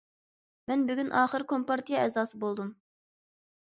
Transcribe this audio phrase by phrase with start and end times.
[0.71, 2.77] مەن بۈگۈن ئاخىر كومپارتىيە ئەزاسى بولدۇم.